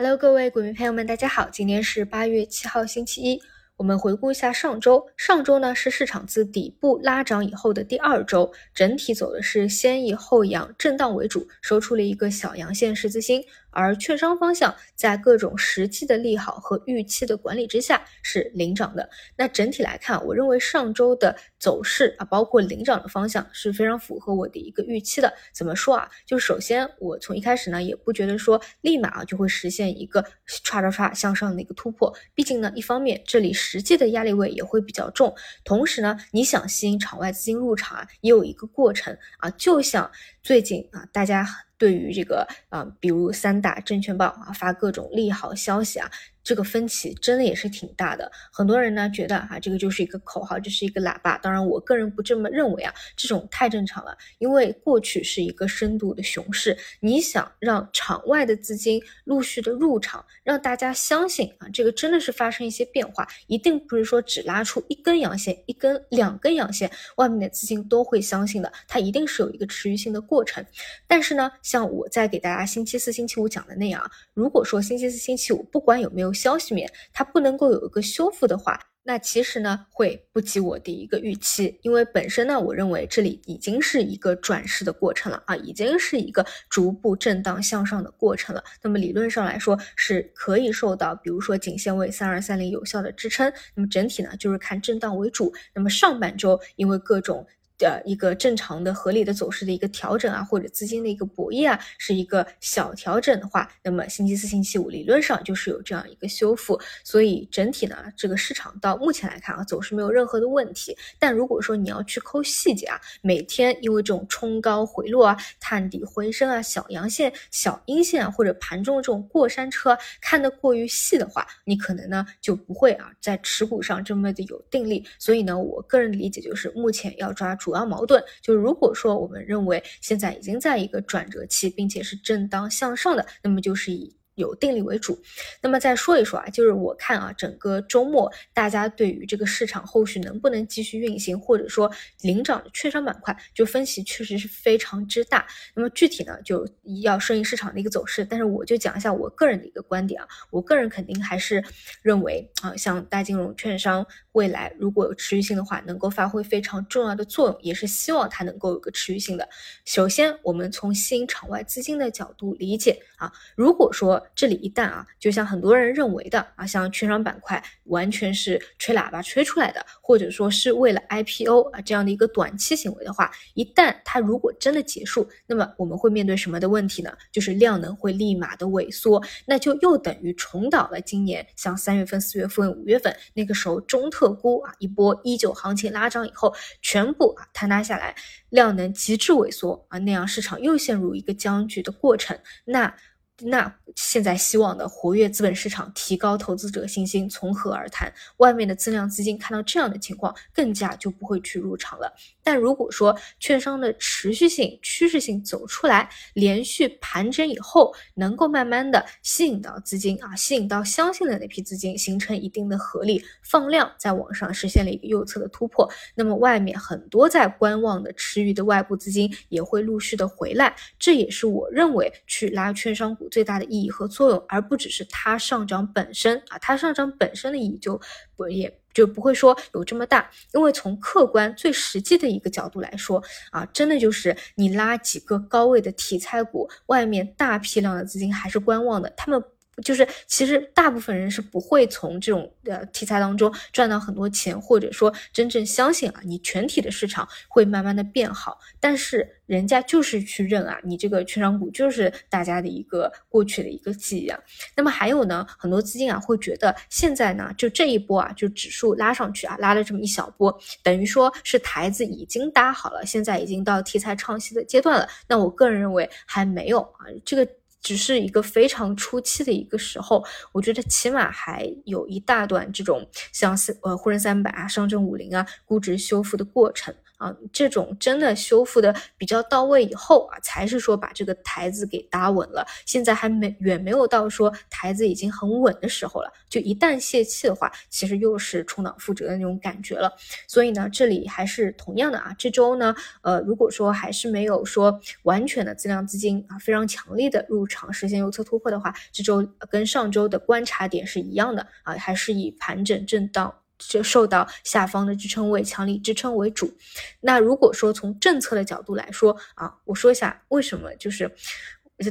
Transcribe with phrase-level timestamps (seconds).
[0.00, 3.42] Hello，各位股民朋友们，大家好，今天是八月七号，星期一。
[3.76, 13.42] 我们回顾一下上周，上周呢是市场自底部拉涨以后的第二周，整体走的是先抑后扬，震荡为主，收出了一个小阳线十字星。
[13.78, 19.08] 而券商方向在各种实际的利好和预期的管理之下是领涨的。
[19.36, 25.32] 那整体来看，我认为上周的走势啊，包括领涨的方向是非常符合我的一个预期的。
[25.52, 26.10] 怎么说啊？
[26.26, 32.12] 就首先我从一开始呢，也不觉得说立马啊就会实现一个唰唰唰向上的一个突破。
[32.34, 35.32] 毕竟呢，一方面这里实际的压力位也会比较重，
[35.64, 39.48] 同时呢，你想吸引场外资金入场啊，也有一个过程啊。
[39.50, 40.10] 就像
[40.42, 41.67] 最近啊，大家。
[41.78, 46.10] 对于这个啊，比如三大证券报啊发各种利好消息啊。
[46.48, 51.36] 这个分歧真的也是挺大的，很多人呢觉得啊，这个就是一个口号，这是一个喇叭。
[51.36, 54.16] 当然，我个人不这么认为啊，这种太正常了。
[54.38, 70.64] 因为过去是一个深度的熊市，你想让场外的资金陆续的入场，让大家相信啊，这个真的是发生一些变化，一定不是说只拉出一根阳线、一根、两根阳线，外面的资金都会相信的，它一定是有一个持续性的过程。
[71.06, 88.62] 但是呢，像我在给大家星期四、星期五讲的那样啊，如果说星期四、星期五不管有没有消息面它不能够有一个修复的话，那其实呢会不及我的一个预期，因为本身呢，我认为这里已经是一个转势的过程了啊，已经是一个逐步震荡向上的过程了。
[88.82, 93.52] 那么理论上来说是可以受到，比如说颈线位三二三零有效的支撑。
[93.74, 95.52] 那么整体呢就是看震荡为主。
[95.74, 97.46] 那么上半周因为各种。
[97.78, 110.96] 的一个正常的、合理的走势的一个调整啊，或者资金的一个博弈啊，是一个小调整的话，那么星期四、星期五理论上就是有这样一个修复，所以整体呢，这个市场到目前来看啊，走势没有任何的问题。
[111.20, 125.06] 但如果说你要去抠细节啊，每天因为这种冲高回落啊、探底回升啊、小阳线、小阴线啊，或者盘中这种过山车看得过于细的话，你可能呢就不会啊在持股上这么的有定力。
[125.18, 127.67] 所以呢，我个人理解就是目前要抓住。
[127.68, 134.16] 主要矛盾就是，如果说我们认为现在已经在一个转折期，并且是震荡向上的，那么就是以。
[134.38, 135.20] 有定力为主，
[135.60, 141.90] 那么再说一说啊，就是我看啊，整个周末大家对于这个市场后续能不能继续运行，或者说
[142.20, 145.44] 领涨券商板块，就分析确实是非常之大。
[145.74, 146.64] 那么具体呢，就
[147.02, 148.24] 要顺应市场的一个走势。
[148.24, 151.60] 但是我就讲一下我个人的一个观点啊，我个人肯定还是
[152.00, 154.06] 认为啊，像大金融券商
[154.38, 159.48] 未来如果有持续性的话，能够发挥非常重要的作用，也是希望它能够有个持续性的。
[159.84, 177.12] 首先，我们从吸引场外资金的角度理解啊，如果说这里一旦啊，就像很多人认为的啊，像券商板块完全是吹喇叭吹出来的，或者说是为了 IPO 啊这样的一个短期行为的话，一旦它如果真的结束，那么我们会面对什么的问题呢？
[177.32, 188.14] 就是量能会立马的萎缩，那就又等于重蹈了今年像三月份、四月份、五月份那个时候中特估啊一波一九行情拉涨以后，全部啊坍塌下来，
[188.50, 192.94] 量能极致萎缩啊，那样市场又陷入一个僵局的过程，那。
[193.40, 198.12] 那现在希望的活跃资本市场，提高投资者信心，从何而谈？
[198.38, 202.12] 外面的增量资金看到这样的情况，更加就不会去入场了。
[202.42, 228.00] 但如果说券商的持续性、趋势性走出来，连续盘整以后，能够慢慢的吸引到资金啊，吸引到相信的那批资金，形成一定的合力，放量在网上实现了一个右侧的突破，那么外面很多在观望的持余的外部资金也会陆续的回来，这也是我认为去拉券商股最大的意义和作用，而不只是它上涨本身啊，它上涨本身的意义就
[228.36, 228.80] 不也。
[228.94, 233.22] 就不会说有这么大，因为从客观最实际的一个角度来说
[233.52, 239.40] 啊，真的就是你拉几个高位的题材股，外面大批量的资金还是观望的，他们。
[239.82, 248.58] 就是其实大部分人是不会从这种呃题材当中赚到很多钱，或者说真正相信啊，你全体的市场会慢慢的变好。
[248.80, 254.38] 但是人家就是去认啊，你这个券商股就是大家的一个过去的一个记忆啊。
[254.76, 265.08] 那么还有呢，很多资金啊会觉得现在呢就这一波啊，就指数拉上去啊，拉了这么一小波，等于说是台子已经搭好了，现在已经到题材唱戏的阶段了。
[265.28, 267.48] 那我个人认为还没有啊，这个。
[267.80, 282.66] 只是一个非常初期的一个时候，我觉得起码还有一大段这种像呃沪深三百啊、上证五零啊估值修复的过程啊，这种真的修复的比较到位以后啊，才是说把这个台子给搭稳了。
[282.86, 290.12] 现在还没远没有到说台子已经很稳的时候了，就一旦泄气的话，其实又是重蹈覆辙的那种感觉了。
[290.46, 303.52] 所以呢，这里还是同样的啊，这周呢，呃，如果说还是没有说完全的增量资金啊，非常强力的入场实现右侧突破的话，这周跟上周的观察点是一样的啊，还是以盘整震荡。
[303.78, 306.72] 就受到下方的支撑位、强力支撑为主。
[307.20, 311.30] 那如果说从政策的角度来说啊，我说一下为什么，就是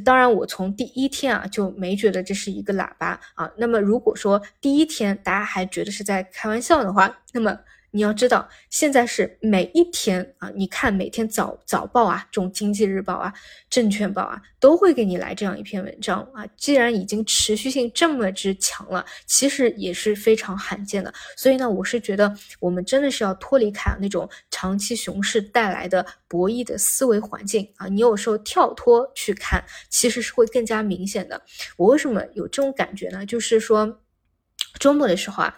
[0.03, 3.51] 当然我从第一天啊就没觉得这是一个喇叭啊。
[3.57, 7.57] 那么如果说第一天大家还觉得是在开玩笑的话，那么。
[7.97, 13.33] 你要知道，现在是每一天啊，你看每天早早报啊，这种经济日报啊、
[13.71, 16.45] 证券报啊，都会给你来这样一篇文章啊。
[16.55, 21.11] 既然已经持续性这么之强了，其实也是非常罕见的。
[21.35, 27.87] 所以呢，我是觉得我们真的是要脱离开那种长期熊市带来的博弈的思维环境啊。
[27.87, 31.41] 你有时候跳脱去看，其实是会更加明显的。
[31.77, 33.25] 我为什么有这种感觉呢？
[33.25, 34.01] 就是说
[34.77, 35.55] 周末的时候啊，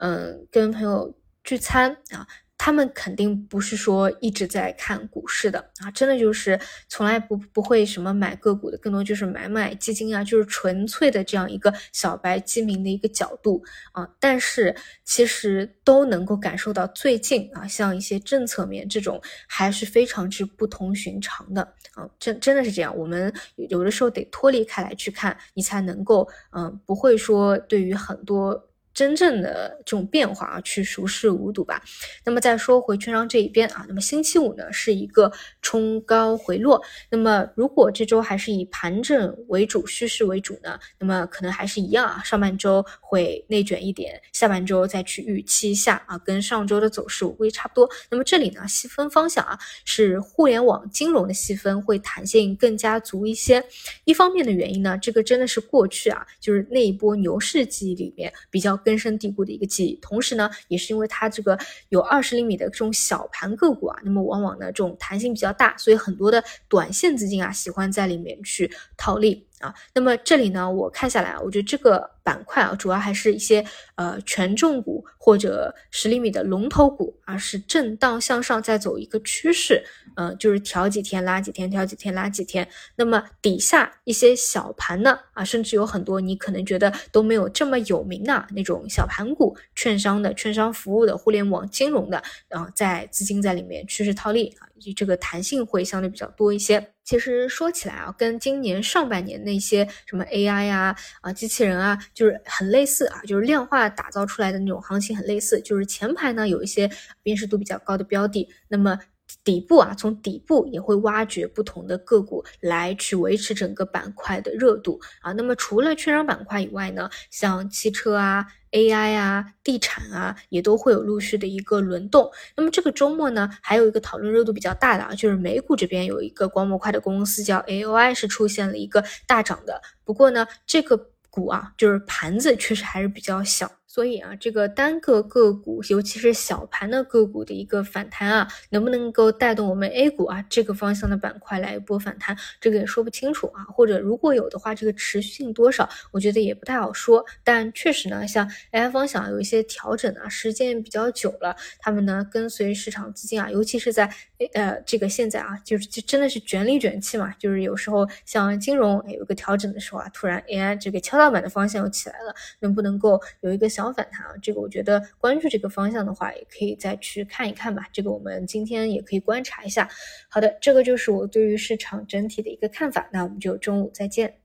[0.00, 1.14] 嗯，跟朋友。
[1.48, 2.28] 聚餐啊，
[2.58, 6.60] 他们肯定不是说一直在看股市的啊，真的就是
[6.90, 13.62] 从来不不会什么买个股的，更多就是买买基金啊，就是纯粹的这样一个小白基民的一个角度
[13.92, 14.06] 啊。
[14.20, 21.62] 但是其实都能够感受到最近啊，像一些政策面这种还是非常之不同寻常的
[21.94, 22.94] 啊，真真的是这样。
[22.94, 23.32] 我们
[23.70, 28.67] 有的时候得脱离开来去看，你才能够嗯，不会说对于很多。
[28.98, 31.80] 真正的这种变化啊，去熟视无睹吧。
[32.24, 35.30] 那么再说回券商这一边啊，那么星期五呢是一个
[35.62, 36.82] 冲高回落。
[37.08, 47.88] 那么如果这周还是以盘整为主、趋势为主呢，那么可能还是一样啊，上半周会内卷一点，下半周再去预期一下啊，跟上周的走势我估计差不多。
[48.10, 53.64] 那么这里呢细分方向啊，是互联网金融的细分会弹性更加足一些。
[54.02, 58.76] 一方面的原因呢，这个真的是过去啊，就是那一波牛市记忆里面比较。
[58.88, 61.58] 根深蒂固的一个记忆，同时呢，也是因为它这个
[61.90, 69.46] 有二十厘米的这种小盘个股啊，那么往往呢这种弹性比较大，所以很多的短线资金啊喜欢在里面去套利。
[69.60, 73.64] 啊，那么这里呢，我看下来啊，我觉得这个板块啊，主要还是一些
[73.96, 79.84] 呃权重股或者十厘米的龙头股啊，是震荡向上在走一个趋势，
[80.16, 82.68] 嗯，就是调几天拉几天，调几天拉几天。
[82.96, 96.92] 那么底下一些小盘呢，啊，甚至有很多你可能觉得都没有这么有名的那种小盘股，券商的、券商服务的、互联网金融的，啊，在资金在里面趋势套利啊，这个弹性会相对比较多一些。
[97.08, 105.58] 其实说起来啊，跟今年上半年那些什么 AI 呀、啊机器人啊，就是很类似啊，就是量化打造出来的那种行情很类似。
[105.62, 106.90] 就是前排呢有一些
[107.22, 108.98] 辨识度比较高的标的，那么
[109.42, 115.32] 底部啊，从底部也会挖掘不同的个股来去维持整个板块的热度啊。
[115.32, 118.44] 那么除了券商板块以外呢，像汽车啊。
[118.72, 122.30] AI 啊，地产啊，也都会有陆续的一个轮动。
[122.56, 129.80] 那么这个周末呢，还有一个讨论热度比较大的啊，就是美股这边有一个光模块的公司叫 AOI，是出现了一个大涨的。
[130.04, 133.77] 不过呢，这个股啊，就是盘子确实还是比较小。
[133.88, 143.64] 所以啊，这个单个个股，尤其是小盘的个股的一个反弹啊，能不能够带动我们 A 股啊这个方向的板块来一波反弹，这个也说不清楚啊。
[143.64, 147.24] 或者如果有的话，这个持续性多少，我觉得也不太好说。
[147.42, 154.12] 但确实呢，像 AI 方向有一些调整啊，时间比较久了，他们呢跟随市场资金啊，尤其是在
[154.52, 164.34] 呃这个现在啊，就是就真的是卷里卷气嘛，就是有时候像金融有一个调整的时候啊，突然 AI 这个跷跷板的方向又起来了，能不能够有一个小反弹啊？
[164.42, 167.86] 这个我觉得关注这个方向的话，也可以再去看一看吧。
[167.92, 169.88] 这个我们今天也可以观察一下。
[170.28, 173.08] 好的，这个就是我对于市场整体的一个看法。
[173.12, 174.37] 那我们就中午再见。